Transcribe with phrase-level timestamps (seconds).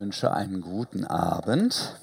[0.00, 1.94] Ich wünsche einen guten Abend.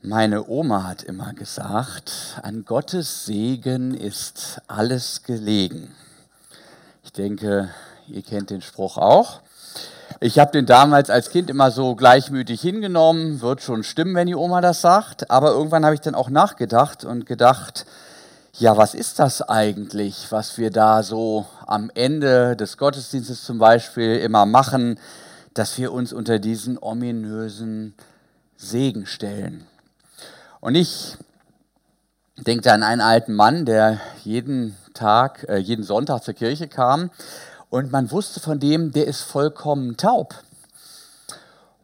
[0.00, 5.94] Meine Oma hat immer gesagt, an Gottes Segen ist alles gelegen.
[7.04, 7.68] Ich denke,
[8.08, 9.40] ihr kennt den Spruch auch.
[10.20, 14.34] Ich habe den damals als Kind immer so gleichmütig hingenommen, wird schon stimmen, wenn die
[14.34, 15.30] Oma das sagt.
[15.30, 17.84] Aber irgendwann habe ich dann auch nachgedacht und gedacht,
[18.54, 24.16] ja, was ist das eigentlich, was wir da so am Ende des Gottesdienstes zum Beispiel
[24.16, 24.98] immer machen?
[25.54, 27.94] Dass wir uns unter diesen ominösen
[28.56, 29.66] Segen stellen.
[30.60, 31.16] Und ich
[32.36, 37.10] denke an einen alten Mann, der jeden Tag, äh, jeden Sonntag zur Kirche kam
[37.70, 40.34] und man wusste von dem, der ist vollkommen taub.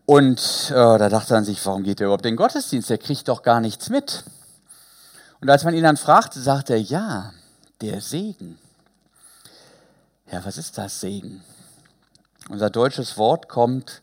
[0.06, 2.88] Und äh, da dachte man sich, warum geht er überhaupt in den Gottesdienst?
[2.88, 4.24] Der kriegt doch gar nichts mit.
[5.40, 7.32] Und als man ihn dann fragte, sagte er, ja,
[7.80, 8.58] der Segen.
[10.30, 11.42] Ja, was ist das Segen?
[12.50, 14.00] Unser deutsches Wort kommt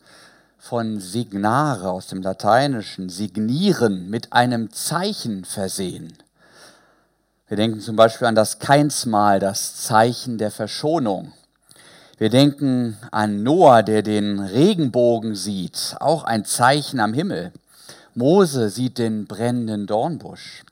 [0.56, 6.16] von signare aus dem Lateinischen, signieren, mit einem Zeichen versehen.
[7.48, 11.32] Wir denken zum Beispiel an das Keinsmal, das Zeichen der Verschonung.
[12.18, 17.52] Wir denken an Noah, der den Regenbogen sieht, auch ein Zeichen am Himmel.
[18.14, 20.62] Mose sieht den brennenden Dornbusch.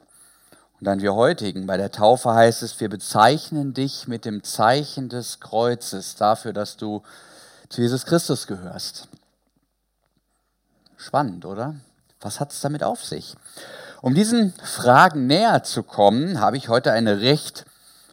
[0.79, 5.09] Und dann wir heutigen, bei der Taufe heißt es, wir bezeichnen dich mit dem Zeichen
[5.09, 7.03] des Kreuzes dafür, dass du
[7.75, 9.09] zu Jesus Christus gehörst.
[10.97, 11.75] Spannend, oder?
[12.21, 13.35] Was hat es damit auf sich?
[14.01, 17.65] Um diesen Fragen näher zu kommen, habe ich heute eine recht,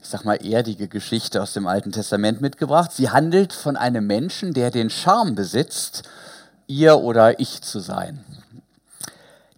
[0.01, 2.91] ich sag mal, erdige Geschichte aus dem Alten Testament mitgebracht.
[2.91, 6.09] Sie handelt von einem Menschen, der den Charme besitzt,
[6.65, 8.25] ihr oder ich zu sein.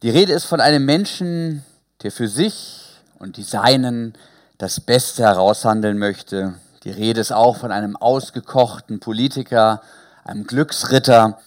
[0.02, 1.64] Die Rede ist von einem Menschen,
[2.02, 4.16] der für sich und die Seinen
[4.58, 9.82] das Beste heraushandeln möchte, die Rede ist auch von einem ausgekochten Politiker,
[10.26, 11.40] einem Glücksritter.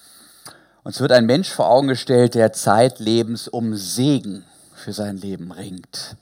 [0.82, 6.16] Uns wird ein Mensch vor Augen gestellt, der zeitlebens um Segen für sein Leben ringt.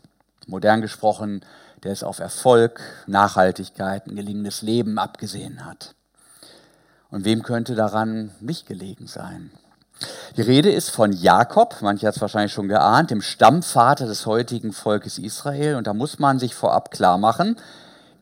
[0.47, 1.43] Modern gesprochen,
[1.85, 5.95] der es auf Erfolg, Nachhaltigkeit, ein gelingendes Leben abgesehen hat.
[7.11, 9.53] Und wem könnte daran nicht gelegen sein?
[10.37, 14.73] Die Rede ist von Jakob, manche hat es wahrscheinlich schon geahnt, dem Stammvater des heutigen
[14.73, 15.77] Volkes Israel.
[15.77, 17.57] Und da muss man sich vorab klar machen,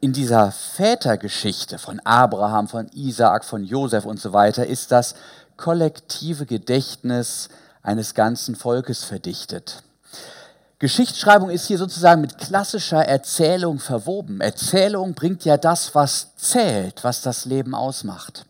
[0.02, 5.14] in dieser Vätergeschichte von Abraham, von Isaak, von Josef und so weiter ist das
[5.56, 7.48] kollektive Gedächtnis
[7.84, 9.84] eines ganzen Volkes verdichtet.
[10.80, 14.40] Geschichtsschreibung ist hier sozusagen mit klassischer Erzählung verwoben.
[14.40, 18.44] Erzählung bringt ja das, was zählt, was das Leben ausmacht.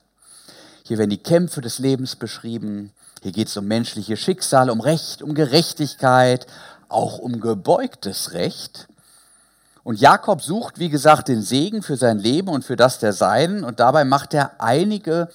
[0.84, 2.92] Hier werden die Kämpfe des Lebens beschrieben.
[3.20, 6.46] Hier geht es um menschliche Schicksale, um Recht, um Gerechtigkeit,
[6.88, 8.88] auch um gebeugtes Recht.
[9.84, 13.65] Und Jakob sucht, wie gesagt, den Segen für sein Leben und für das der Seinen.
[13.65, 15.28] Und dabei macht er einige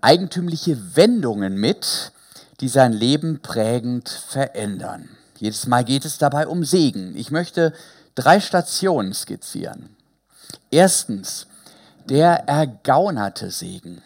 [0.00, 2.12] eigentümliche Wendungen mit,
[2.60, 5.08] die sein Leben prägend verändern.
[5.38, 7.16] Jedes Mal geht es dabei um Segen.
[7.16, 7.72] Ich möchte
[8.14, 9.96] drei Stationen skizzieren.
[10.70, 11.48] Erstens,
[12.08, 14.02] der ergaunerte Segen.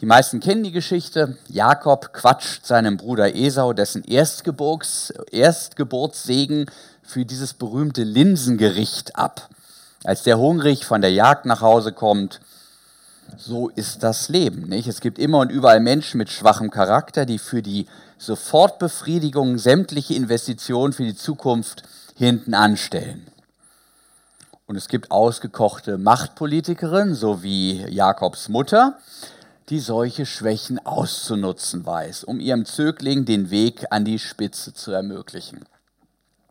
[0.00, 1.36] Die meisten kennen die Geschichte.
[1.48, 6.66] Jakob quatscht seinem Bruder Esau dessen Erstgeburts, Erstgeburtssegen
[7.10, 9.48] für dieses berühmte Linsengericht ab.
[10.04, 12.40] Als der hungrig von der Jagd nach Hause kommt,
[13.36, 14.68] so ist das Leben.
[14.68, 14.86] Nicht?
[14.86, 17.86] Es gibt immer und überall Menschen mit schwachem Charakter, die für die
[18.18, 21.82] Sofortbefriedigung sämtliche Investitionen für die Zukunft
[22.16, 23.26] hinten anstellen.
[24.66, 28.98] Und es gibt ausgekochte Machtpolitikerinnen, so wie Jakobs Mutter,
[29.68, 35.64] die solche Schwächen auszunutzen weiß, um ihrem Zögling den Weg an die Spitze zu ermöglichen.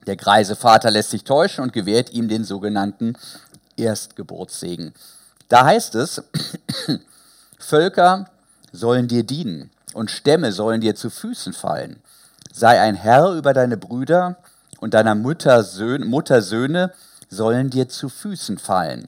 [0.09, 3.13] Der greise Vater lässt sich täuschen und gewährt ihm den sogenannten
[3.77, 4.95] Erstgeburtssegen.
[5.49, 6.23] Da heißt es,
[7.59, 8.27] Völker
[8.71, 12.01] sollen dir dienen und Stämme sollen dir zu Füßen fallen.
[12.51, 14.37] Sei ein Herr über deine Brüder
[14.79, 16.91] und deiner Mutter Söhne, Mutter Söhne
[17.29, 19.07] sollen dir zu Füßen fallen.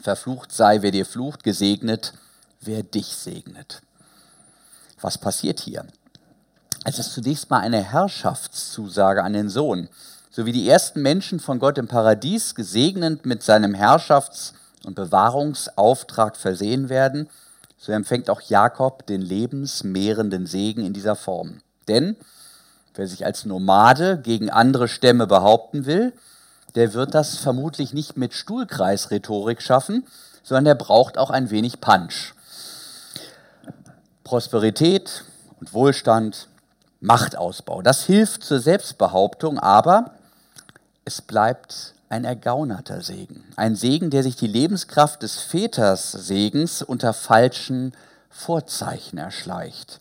[0.00, 2.12] Verflucht sei, wer dir flucht, gesegnet,
[2.60, 3.82] wer dich segnet.
[5.00, 5.84] Was passiert hier?
[6.84, 9.88] Es ist zunächst mal eine Herrschaftszusage an den Sohn.
[10.30, 14.54] So wie die ersten Menschen von Gott im Paradies gesegnet mit seinem Herrschafts-
[14.86, 17.28] und Bewahrungsauftrag versehen werden,
[17.76, 21.60] so empfängt auch Jakob den lebensmehrenden Segen in dieser Form.
[21.86, 22.16] Denn
[22.94, 26.14] wer sich als Nomade gegen andere Stämme behaupten will,
[26.76, 30.06] der wird das vermutlich nicht mit Stuhlkreisrhetorik schaffen,
[30.42, 32.34] sondern der braucht auch ein wenig Punch.
[34.24, 35.24] Prosperität
[35.60, 36.46] und Wohlstand
[37.00, 37.82] Machtausbau.
[37.82, 40.12] Das hilft zur Selbstbehauptung, aber
[41.04, 43.44] es bleibt ein ergaunerter Segen.
[43.56, 47.92] Ein Segen, der sich die Lebenskraft des Väterssegens unter falschen
[48.28, 50.00] Vorzeichen erschleicht.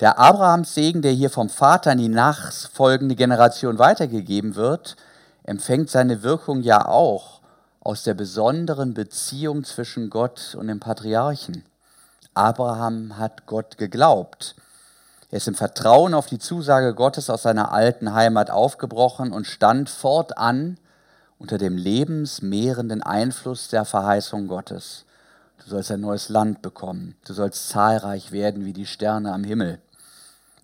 [0.00, 4.96] Der Abrahamssegen, der hier vom Vater in die nachfolgende Generation weitergegeben wird,
[5.42, 7.40] empfängt seine Wirkung ja auch
[7.80, 11.64] aus der besonderen Beziehung zwischen Gott und dem Patriarchen.
[12.32, 14.54] Abraham hat Gott geglaubt.
[15.30, 19.88] Er ist im Vertrauen auf die Zusage Gottes aus seiner alten Heimat aufgebrochen und stand
[19.88, 20.78] fortan
[21.38, 25.04] unter dem lebensmehrenden Einfluss der Verheißung Gottes.
[25.62, 27.16] Du sollst ein neues Land bekommen.
[27.24, 29.80] Du sollst zahlreich werden wie die Sterne am Himmel.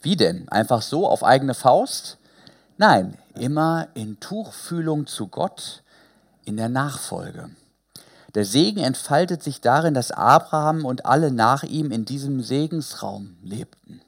[0.02, 0.48] Wie denn?
[0.48, 2.18] Einfach so auf eigene Faust?
[2.76, 5.82] Nein, immer in Tuchfühlung zu Gott,
[6.44, 7.50] in der Nachfolge.
[8.34, 14.02] Der Segen entfaltet sich darin, dass Abraham und alle nach ihm in diesem Segensraum lebten.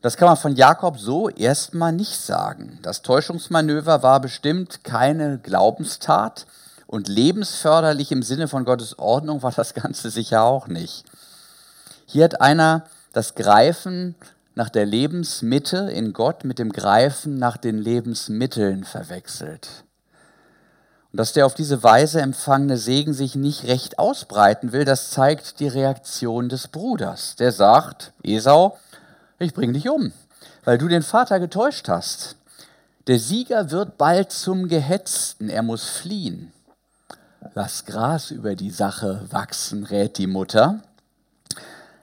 [0.00, 2.78] Das kann man von Jakob so erstmal nicht sagen.
[2.82, 6.46] Das Täuschungsmanöver war bestimmt keine Glaubenstat
[6.86, 11.04] und lebensförderlich im Sinne von Gottes Ordnung war das Ganze sicher auch nicht.
[12.06, 14.14] Hier hat einer das Greifen
[14.54, 19.84] nach der Lebensmitte in Gott mit dem Greifen nach den Lebensmitteln verwechselt.
[21.12, 25.58] Und dass der auf diese Weise empfangene Segen sich nicht recht ausbreiten will, das zeigt
[25.58, 27.34] die Reaktion des Bruders.
[27.36, 28.78] Der sagt, Esau,
[29.38, 30.12] ich bringe dich um,
[30.64, 32.36] weil du den Vater getäuscht hast.
[33.06, 36.52] Der Sieger wird bald zum Gehetzten, er muss fliehen.
[37.54, 40.82] Lass Gras über die Sache wachsen, rät die Mutter.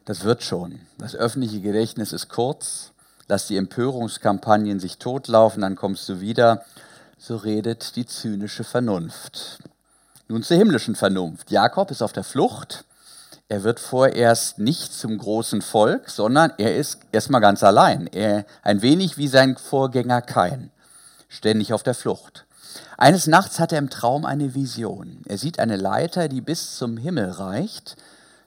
[0.06, 0.80] Das wird schon.
[0.98, 2.92] Das öffentliche Gedächtnis ist kurz.
[3.28, 6.64] Lass die Empörungskampagnen sich totlaufen, dann kommst du wieder.
[7.18, 9.60] So redet die zynische Vernunft.
[10.28, 11.52] Nun zur himmlischen Vernunft.
[11.52, 12.86] Jakob ist auf der Flucht.
[13.48, 18.08] Er wird vorerst nicht zum großen Volk, sondern er ist erstmal ganz allein.
[18.08, 20.72] Er, ein wenig wie sein Vorgänger Kain,
[21.30, 22.46] ständig auf der Flucht.
[22.98, 25.22] Eines Nachts hat er im Traum eine Vision.
[25.28, 27.96] Er sieht eine Leiter, die bis zum Himmel reicht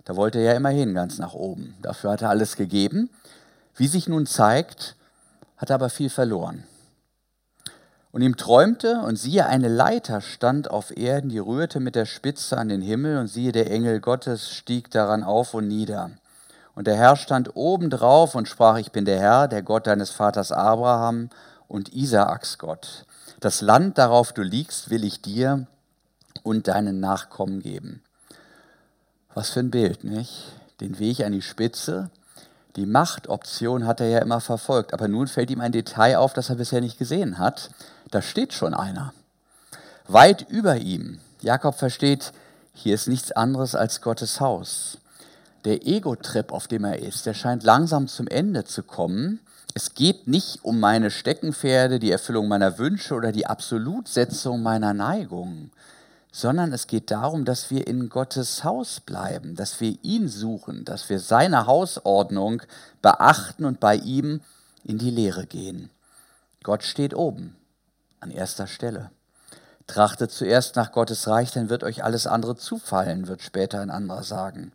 [0.08, 1.76] da wollte er ja immerhin ganz nach oben.
[1.82, 3.10] Dafür hat er alles gegeben.
[3.76, 4.96] Wie sich nun zeigt,
[5.58, 6.64] hat er aber viel verloren.
[8.10, 12.56] Und ihm träumte, und siehe, eine Leiter stand auf Erden, die rührte mit der Spitze
[12.56, 16.10] an den Himmel, und siehe, der Engel Gottes stieg daran auf und nieder.
[16.74, 20.10] Und der Herr stand oben drauf und sprach, ich bin der Herr, der Gott deines
[20.10, 21.28] Vaters Abraham
[21.66, 23.04] und Isaaks Gott.
[23.40, 25.66] Das Land, darauf du liegst, will ich dir
[26.42, 28.02] und deinen Nachkommen geben.
[29.34, 30.52] Was für ein Bild, nicht?
[30.80, 32.10] Den Weg an die Spitze.
[32.78, 36.48] Die Machtoption hat er ja immer verfolgt, aber nun fällt ihm ein Detail auf, das
[36.48, 37.70] er bisher nicht gesehen hat.
[38.12, 39.12] Da steht schon einer.
[40.06, 41.18] Weit über ihm.
[41.40, 42.32] Jakob versteht,
[42.72, 44.98] hier ist nichts anderes als Gottes Haus.
[45.64, 49.40] Der Ego-Trip, auf dem er ist, der scheint langsam zum Ende zu kommen.
[49.74, 55.72] Es geht nicht um meine Steckenpferde, die Erfüllung meiner Wünsche oder die Absolutsetzung meiner Neigungen
[56.30, 61.08] sondern es geht darum, dass wir in Gottes Haus bleiben, dass wir ihn suchen, dass
[61.08, 62.62] wir seine Hausordnung
[63.00, 64.40] beachten und bei ihm
[64.84, 65.90] in die Lehre gehen.
[66.62, 67.56] Gott steht oben,
[68.20, 69.10] an erster Stelle.
[69.86, 74.22] Trachtet zuerst nach Gottes Reich, dann wird euch alles andere zufallen, wird später ein anderer
[74.22, 74.72] sagen.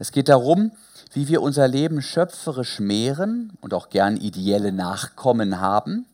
[0.00, 0.72] Es geht darum,
[1.12, 6.06] wie wir unser Leben schöpferisch mehren und auch gern ideelle Nachkommen haben,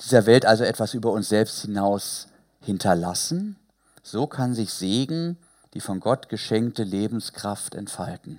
[0.00, 2.28] dieser Welt also etwas über uns selbst hinaus
[2.60, 3.56] hinterlassen
[4.04, 5.38] so kann sich Segen,
[5.72, 8.38] die von Gott geschenkte Lebenskraft entfalten.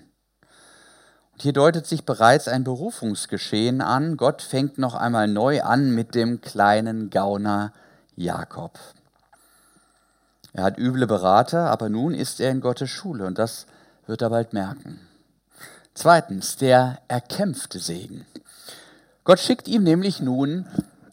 [1.33, 4.15] Und hier deutet sich bereits ein Berufungsgeschehen an.
[4.15, 7.74] Gott fängt noch einmal neu an mit dem kleinen Gauner
[8.15, 8.79] Jakob.
[10.53, 13.65] Er hat üble Berater, aber nun ist er in Gottes Schule und das
[14.05, 15.01] wird er bald merken.
[15.95, 18.25] Zweitens, der erkämpfte Segen.
[19.25, 20.67] Gott schickt ihm nämlich nun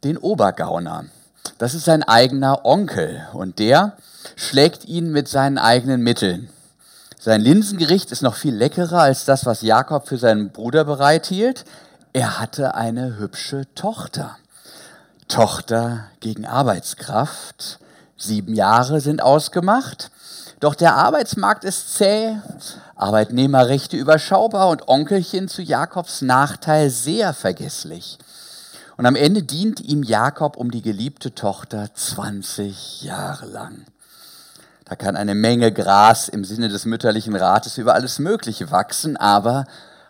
[0.05, 1.07] den Obergauner.
[1.59, 3.97] Das ist sein eigener Onkel und der
[4.37, 6.49] schlägt ihn mit seinen eigenen Mitteln.
[7.19, 11.65] Sein Linsengericht ist noch viel leckerer als das, was Jakob für seinen Bruder bereithielt.
[12.13, 14.37] Er hatte eine hübsche Tochter.
[15.29, 17.79] Tochter gegen Arbeitskraft.
[18.17, 20.11] Sieben Jahre sind ausgemacht.
[20.61, 22.37] Doch der Arbeitsmarkt ist zäh,
[22.95, 28.19] Arbeitnehmerrechte überschaubar und Onkelchen zu Jakobs Nachteil sehr vergesslich.
[28.97, 33.87] Und am Ende dient ihm Jakob um die geliebte Tochter 20 Jahre lang.
[34.93, 39.65] Da kann eine Menge Gras im Sinne des mütterlichen Rates über alles Mögliche wachsen, aber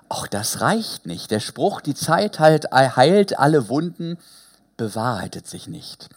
[0.08, 1.30] auch das reicht nicht.
[1.30, 4.18] Der Spruch, die Zeit heilt alle Wunden,
[4.76, 6.08] bewahrheitet sich nicht.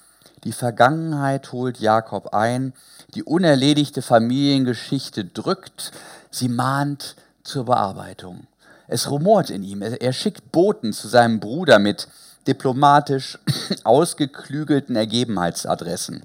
[0.45, 2.73] Die Vergangenheit holt Jakob ein,
[3.13, 5.91] die unerledigte Familiengeschichte drückt,
[6.31, 8.47] sie mahnt zur Bearbeitung.
[8.87, 12.07] Es rumort in ihm, er schickt Boten zu seinem Bruder mit
[12.47, 13.37] diplomatisch
[13.83, 16.23] ausgeklügelten Ergebenheitsadressen.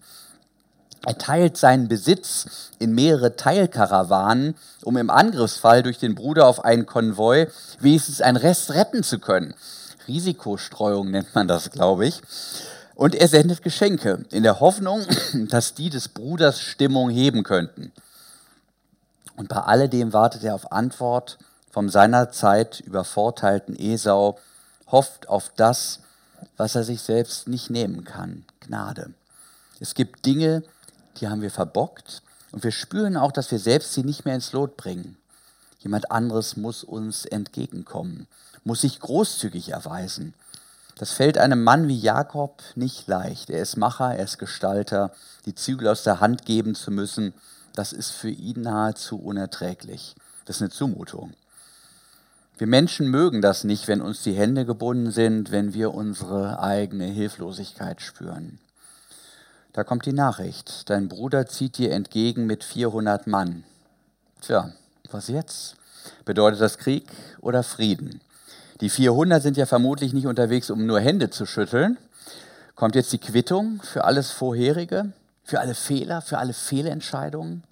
[1.07, 6.85] Er teilt seinen Besitz in mehrere Teilkarawanen, um im Angriffsfall durch den Bruder auf einen
[6.85, 7.47] Konvoi
[7.79, 9.55] wenigstens einen Rest retten zu können.
[10.09, 12.21] Risikostreuung nennt man das, glaube ich.
[12.95, 15.07] Und er sendet Geschenke in der Hoffnung,
[15.49, 17.93] dass die des Bruders Stimmung heben könnten.
[19.37, 21.39] Und bei alledem wartet er auf Antwort
[21.71, 24.39] vom seinerzeit übervorteilten Esau,
[24.89, 26.01] hofft auf das,
[26.59, 29.15] was er sich selbst nicht nehmen kann, Gnade.
[29.79, 30.65] Es gibt Dinge, die
[31.29, 32.23] haben wir verbockt
[32.53, 35.17] und wir spüren auch, dass wir selbst sie nicht mehr ins Lot bringen.
[35.81, 38.27] Jemand anderes muss uns entgegenkommen,
[38.65, 40.35] muss sich großzügig erweisen.
[40.97, 43.49] Das fällt einem Mann wie Jakob nicht leicht.
[43.49, 45.13] Er ist Macher, er ist Gestalter.
[45.47, 47.33] Die Zügel aus der Hand geben zu müssen,
[47.75, 50.15] das ist für ihn nahezu unerträglich.
[50.45, 51.33] Das ist eine Zumutung.
[52.59, 57.07] Wir Menschen mögen das nicht, wenn uns die Hände gebunden sind, wenn wir unsere eigene
[57.07, 58.59] Hilflosigkeit spüren.
[59.73, 63.63] Da kommt die Nachricht, dein Bruder zieht dir entgegen mit 400 Mann.
[64.41, 64.73] Tja,
[65.13, 65.77] was jetzt?
[66.25, 67.07] Bedeutet das Krieg
[67.41, 68.21] oder Frieden?
[68.81, 71.99] Die 400 sind ja vermutlich nicht unterwegs, um nur Hände zu schütteln.
[72.75, 75.13] Kommt jetzt die Quittung für alles Vorherige,
[75.45, 77.63] für alle Fehler, für alle Fehlentscheidungen?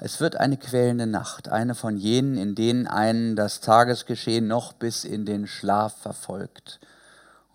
[0.00, 5.04] Es wird eine quälende Nacht, eine von jenen, in denen einen das Tagesgeschehen noch bis
[5.04, 6.78] in den Schlaf verfolgt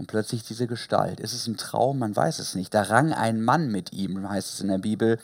[0.01, 1.19] und plötzlich diese Gestalt.
[1.19, 1.99] Ist es ein Traum?
[1.99, 2.73] Man weiß es nicht.
[2.73, 5.19] Da rang ein Mann mit ihm, heißt es in der Bibel,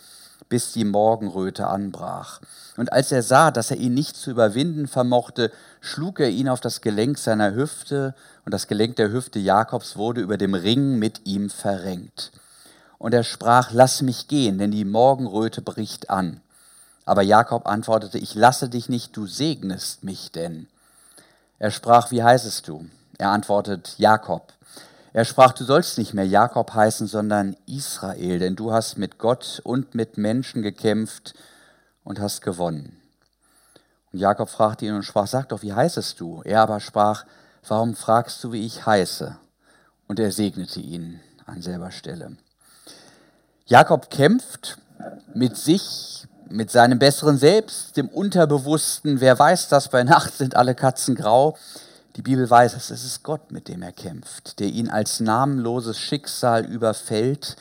[0.50, 2.42] bis die Morgenröte anbrach.
[2.78, 6.62] Und als er sah, dass er ihn nicht zu überwinden vermochte, schlug er ihn auf
[6.62, 8.14] das Gelenk seiner Hüfte,
[8.46, 12.32] und das Gelenk der Hüfte Jakobs wurde über dem Ring mit ihm verrenkt.
[13.00, 16.40] Und er sprach, lass mich gehen, denn die Morgenröte bricht an.
[17.04, 20.68] Aber Jakob antwortete, ich lasse dich nicht, du segnest mich denn.
[21.58, 22.86] Er sprach, wie heißest du?
[23.18, 24.54] Er antwortet, Jakob.
[25.14, 29.62] Er sprach, du sollst nicht mehr Jakob heißen, sondern Israel, denn du hast mit Gott
[29.64, 31.34] und mit Menschen gekämpft
[32.04, 32.98] und hast gewonnen.
[34.14, 36.42] Und Jakob fragte ihn und sprach, sag doch, wie heißest du?
[36.46, 37.26] Er aber sprach,
[37.68, 39.38] warum fragst du, wie ich heiße?
[40.08, 42.38] Und er segnete ihn an selber Stelle.
[43.66, 44.78] Jakob kämpft
[45.34, 49.20] mit sich, mit seinem besseren Selbst, dem Unterbewussten.
[49.20, 51.58] Wer weiß das, bei Nacht sind alle Katzen grau.
[52.18, 56.00] Die Bibel weiß es, es ist Gott, mit dem er kämpft, der ihn als namenloses
[56.00, 57.58] Schicksal überfällt,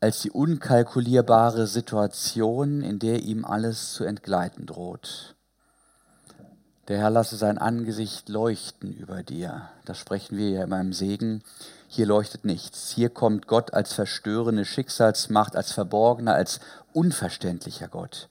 [0.00, 5.34] als die unkalkulierbare Situation, in der ihm alles zu entgleiten droht.
[6.88, 9.68] Der Herr lasse sein Angesicht leuchten über dir.
[9.84, 11.42] Das sprechen wir ja immer im Segen.
[11.86, 12.90] Hier leuchtet nichts.
[12.90, 16.60] Hier kommt Gott als verstörende Schicksalsmacht, als verborgener, als
[16.94, 18.30] unverständlicher Gott.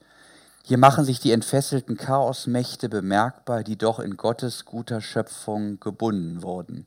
[0.70, 6.86] Hier machen sich die entfesselten Chaosmächte bemerkbar, die doch in Gottes guter Schöpfung gebunden wurden.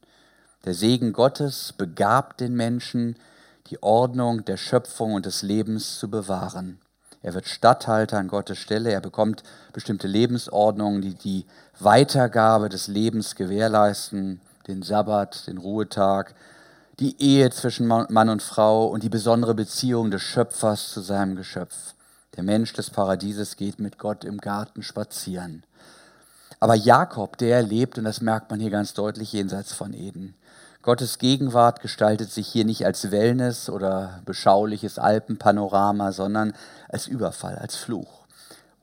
[0.63, 3.17] Der Segen Gottes begabt den Menschen,
[3.67, 6.79] die Ordnung der Schöpfung und des Lebens zu bewahren.
[7.21, 11.45] Er wird Statthalter an Gottes Stelle, er bekommt bestimmte Lebensordnungen, die die
[11.77, 16.35] Weitergabe des Lebens gewährleisten, den Sabbat, den Ruhetag,
[17.01, 21.92] die Ehe zwischen Mann und Frau und die besondere Beziehung des Schöpfers zu seinem Geschöpf.
[22.35, 25.63] Der Mensch des Paradieses geht mit Gott im Garten spazieren.
[26.59, 30.35] Aber Jakob, der lebt, und das merkt man hier ganz deutlich jenseits von Eden.
[30.81, 36.53] Gottes Gegenwart gestaltet sich hier nicht als Wellness oder beschauliches Alpenpanorama, sondern
[36.89, 38.25] als Überfall, als Fluch.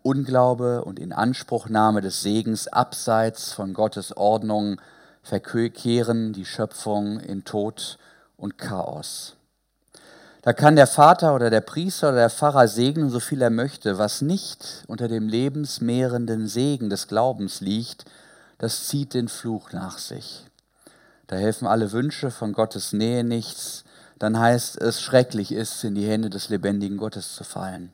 [0.03, 4.81] Unglaube und Inanspruchnahme des Segens abseits von Gottes Ordnung
[5.23, 7.99] verkehren die Schöpfung in Tod
[8.39, 9.37] und Chaos.
[10.43, 13.99] Da kann der Vater oder der Priester oder der Pfarrer segnen, so viel er möchte.
[13.99, 18.07] Was nicht unter dem lebensmehrenden Segen des Glaubens liegt,
[18.57, 20.47] das zieht den Fluch nach sich.
[21.27, 23.85] Da helfen alle Wünsche von Gottes Nähe nichts.
[24.19, 27.93] Dann heißt es, schrecklich ist, in die Hände des lebendigen Gottes zu fallen.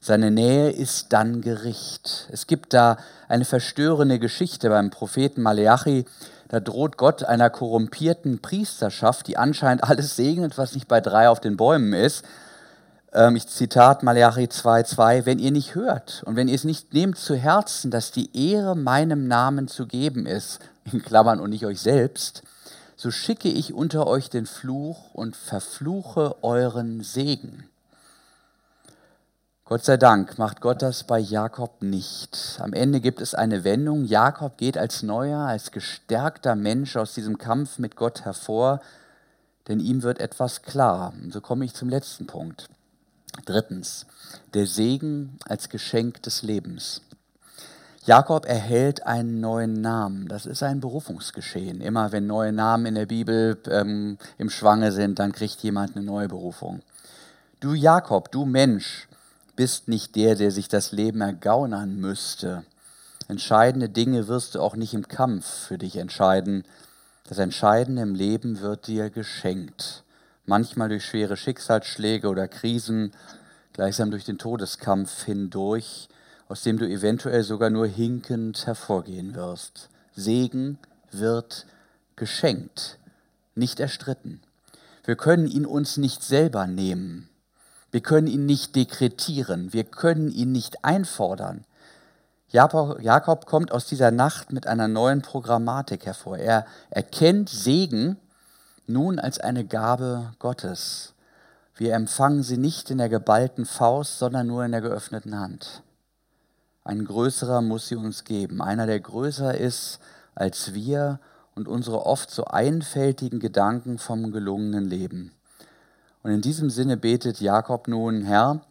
[0.00, 2.28] Seine Nähe ist dann Gericht.
[2.30, 6.04] Es gibt da eine verstörende Geschichte beim Propheten Maleachi,
[6.48, 11.40] da droht Gott einer korrumpierten Priesterschaft, die anscheinend alles segnet, was nicht bei drei auf
[11.40, 12.24] den Bäumen ist.
[13.12, 17.16] Ähm, ich Zitat Malachi 2,2, wenn ihr nicht hört und wenn ihr es nicht nehmt
[17.16, 20.60] zu Herzen, dass die Ehre meinem Namen zu geben ist,
[20.92, 22.42] in Klammern und nicht euch selbst,
[22.96, 27.64] so schicke ich unter euch den Fluch und verfluche euren Segen.
[29.66, 32.58] Gott sei Dank macht Gott das bei Jakob nicht.
[32.60, 34.04] Am Ende gibt es eine Wendung.
[34.04, 38.82] Jakob geht als neuer, als gestärkter Mensch aus diesem Kampf mit Gott hervor,
[39.66, 41.14] denn ihm wird etwas klar.
[41.22, 42.68] Und so komme ich zum letzten Punkt.
[43.46, 44.04] Drittens,
[44.52, 47.00] der Segen als Geschenk des Lebens.
[48.04, 50.28] Jakob erhält einen neuen Namen.
[50.28, 51.80] Das ist ein Berufungsgeschehen.
[51.80, 56.04] Immer wenn neue Namen in der Bibel ähm, im Schwange sind, dann kriegt jemand eine
[56.04, 56.82] neue Berufung.
[57.60, 59.08] Du Jakob, du Mensch,
[59.56, 62.64] bist nicht der, der sich das Leben ergaunern müsste.
[63.28, 66.64] Entscheidende Dinge wirst du auch nicht im Kampf für dich entscheiden.
[67.28, 70.04] Das Entscheidende im Leben wird dir geschenkt.
[70.46, 73.12] Manchmal durch schwere Schicksalsschläge oder Krisen,
[73.72, 76.08] gleichsam durch den Todeskampf hindurch,
[76.48, 79.88] aus dem du eventuell sogar nur hinkend hervorgehen wirst.
[80.14, 80.78] Segen
[81.10, 81.66] wird
[82.16, 82.98] geschenkt,
[83.54, 84.40] nicht erstritten.
[85.04, 87.28] Wir können ihn uns nicht selber nehmen.
[87.94, 89.72] Wir können ihn nicht dekretieren.
[89.72, 91.64] Wir können ihn nicht einfordern.
[92.48, 96.38] Jakob kommt aus dieser Nacht mit einer neuen Programmatik hervor.
[96.38, 98.16] Er erkennt Segen
[98.88, 101.14] nun als eine Gabe Gottes.
[101.76, 105.84] Wir empfangen sie nicht in der geballten Faust, sondern nur in der geöffneten Hand.
[106.82, 110.00] Ein größerer muss sie uns geben, einer, der größer ist
[110.34, 111.20] als wir
[111.54, 115.30] und unsere oft so einfältigen Gedanken vom gelungenen Leben.
[116.24, 118.62] Und in diesem Sinne betet Jakob nun, Herr,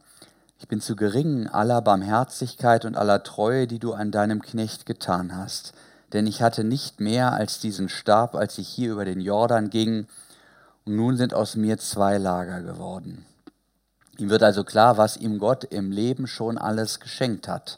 [0.57, 5.37] ich bin zu gering aller Barmherzigkeit und aller Treue, die du an deinem Knecht getan
[5.37, 5.73] hast.
[6.13, 10.07] Denn ich hatte nicht mehr als diesen Stab, als ich hier über den Jordan ging,
[10.85, 13.23] und nun sind aus mir zwei Lager geworden.
[14.17, 17.77] Ihm wird also klar, was ihm Gott im Leben schon alles geschenkt hat,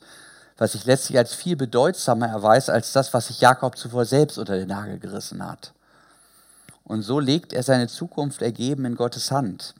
[0.57, 4.55] was sich letztlich als viel bedeutsamer erweist als das, was sich Jakob zuvor selbst unter
[4.55, 5.73] den Nagel gerissen hat.
[6.85, 9.73] Und so legt er seine Zukunft ergeben in Gottes Hand.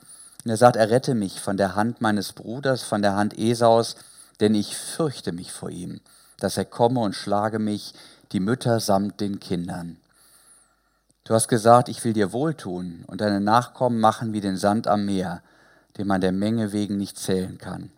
[0.43, 3.95] Und er sagt, er rette mich von der Hand meines Bruders, von der Hand Esaus,
[4.39, 6.01] denn ich fürchte mich vor ihm,
[6.39, 7.93] dass er komme und schlage mich,
[8.31, 9.97] die Mütter samt den Kindern.
[11.24, 15.05] Du hast gesagt, ich will dir wohltun und deine Nachkommen machen wie den Sand am
[15.05, 15.41] Meer,
[15.97, 17.91] den man der Menge wegen nicht zählen kann.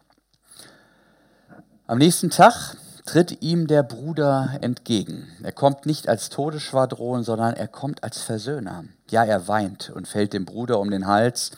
[1.87, 5.27] Am nächsten Tag tritt ihm der Bruder entgegen.
[5.41, 8.83] Er kommt nicht als Todesschwadron, sondern er kommt als Versöhner.
[9.09, 11.51] Ja, er weint und fällt dem Bruder um den Hals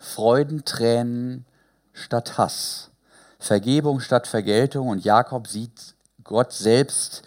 [0.00, 1.46] Freudentränen
[1.92, 2.90] statt Hass,
[3.38, 4.88] Vergebung statt Vergeltung.
[4.88, 7.22] Und Jakob sieht Gott selbst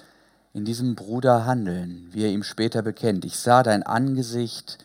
[0.54, 3.24] in diesem Bruder handeln, wie er ihm später bekennt.
[3.24, 4.80] Ich sah dein Angesicht,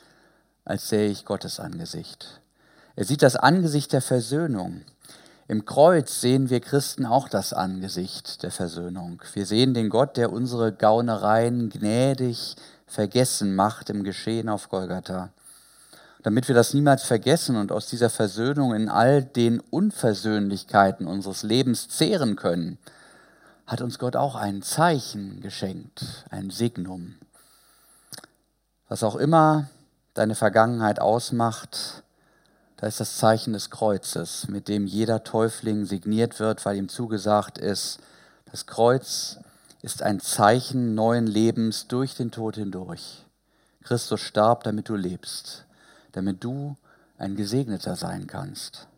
[0.65, 2.41] als sähe ich Gottes Angesicht.
[2.95, 4.83] Er sieht das Angesicht der Versöhnung.
[5.49, 9.23] Im Kreuz sehen wir Christen auch das Angesicht der Versöhnung.
[9.33, 12.57] Wir sehen den Gott, der unsere Gaunereien gnädig
[12.87, 15.31] vergessen macht im Geschehen auf Golgatha
[16.27, 21.89] damit wir das niemals vergessen und aus dieser Versöhnung in all den Unversöhnlichkeiten unseres Lebens
[21.89, 22.79] zehren können,
[23.65, 27.15] hat uns Gott auch ein Zeichen geschenkt, ein Signum.
[28.89, 29.69] Was auch immer
[30.15, 32.03] deine Vergangenheit ausmacht,
[32.77, 37.59] da ist das Zeichen des Kreuzes, mit dem jeder Täufling signiert wird, weil ihm zugesagt
[37.59, 37.99] ist,
[38.51, 39.39] das Kreuz
[39.83, 43.25] ist ein Zeichen neuen Lebens durch den Tod hindurch.
[43.83, 45.67] Christus starb, damit du lebst
[46.17, 46.77] damit du
[47.19, 48.89] ein Gesegneter sein kannst.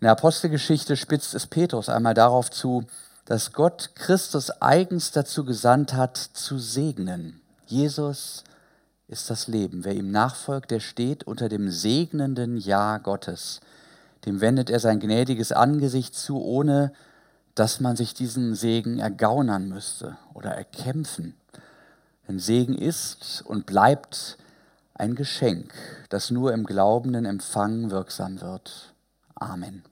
[0.00, 2.84] In der Apostelgeschichte spitzt es Petrus einmal darauf zu,
[3.24, 7.40] dass Gott Christus eigens dazu gesandt hat, zu segnen.
[7.66, 8.44] Jesus
[9.12, 9.84] ist das Leben.
[9.84, 13.60] Wer ihm nachfolgt, der steht unter dem segnenden Ja Gottes.
[14.24, 16.92] Dem wendet er sein gnädiges Angesicht zu, ohne
[17.54, 21.34] dass man sich diesen Segen ergaunern müsste oder erkämpfen.
[22.26, 24.38] Denn Segen ist und bleibt
[24.94, 25.72] ein Geschenk,
[26.08, 28.94] das nur im glaubenden Empfang wirksam wird.
[29.34, 29.82] Amen.